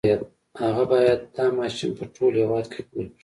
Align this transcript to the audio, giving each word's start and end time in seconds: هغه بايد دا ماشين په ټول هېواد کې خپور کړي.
هغه 0.63 0.83
بايد 0.91 1.19
دا 1.35 1.45
ماشين 1.59 1.91
په 1.97 2.03
ټول 2.15 2.31
هېواد 2.41 2.65
کې 2.73 2.81
خپور 2.85 3.05
کړي. 3.07 3.07